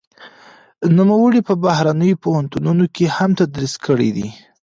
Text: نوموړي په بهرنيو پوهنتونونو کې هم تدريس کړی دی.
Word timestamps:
نوموړي 0.97 1.41
په 1.47 1.53
بهرنيو 1.63 2.21
پوهنتونونو 2.23 2.85
کې 2.95 3.05
هم 3.17 3.31
تدريس 3.39 3.73
کړی 3.85 4.09
دی. 4.17 4.29